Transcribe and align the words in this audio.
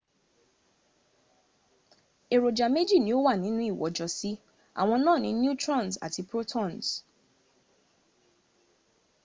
èròjà 2.35 2.67
méjì 2.73 2.97
ní 3.05 3.11
ó 3.17 3.19
wà 3.25 3.33
ninú 3.43 3.61
ìwọ́jọsí 3.71 4.31
àwọn 4.79 4.99
náà 5.05 5.17
ni 5.23 5.29
neutrons 5.41 5.93
àti 6.05 6.21
protons 6.29 6.85